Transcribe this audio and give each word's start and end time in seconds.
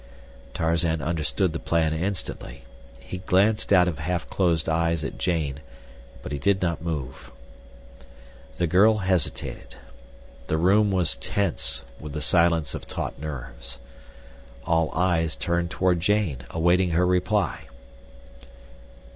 Tarzan 0.55 0.99
understood 0.99 1.53
the 1.53 1.59
plan 1.59 1.93
instantly. 1.93 2.63
He 3.01 3.19
glanced 3.19 3.71
out 3.71 3.87
of 3.87 3.99
half 3.99 4.27
closed 4.31 4.67
eyes 4.67 5.03
at 5.05 5.19
Jane, 5.19 5.59
but 6.23 6.31
he 6.31 6.39
did 6.39 6.59
not 6.59 6.81
move. 6.81 7.29
The 8.57 8.65
girl 8.65 8.97
hesitated. 8.97 9.75
The 10.47 10.57
room 10.57 10.89
was 10.89 11.17
tense 11.17 11.83
with 11.99 12.13
the 12.13 12.21
silence 12.23 12.73
of 12.73 12.87
taut 12.87 13.19
nerves. 13.19 13.77
All 14.65 14.89
eyes 14.95 15.35
turned 15.35 15.69
toward 15.69 15.99
Jane, 15.99 16.45
awaiting 16.49 16.89
her 16.97 17.05
reply. 17.05 17.65